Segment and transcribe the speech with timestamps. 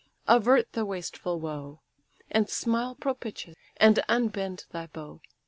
[0.27, 1.79] avert the wasteful woe,
[2.31, 5.21] And smile propitious, and unbend thy bow."